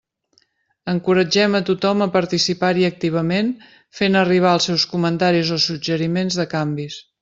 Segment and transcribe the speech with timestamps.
[0.93, 3.53] Encoratgem a tothom a participar-hi activament
[4.01, 7.03] fent arribar els seus comentaris o suggeriments de canvis.